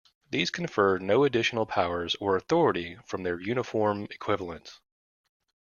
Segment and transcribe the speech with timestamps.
[0.31, 4.79] These confer no additional powers or authority from their uniform equivalents.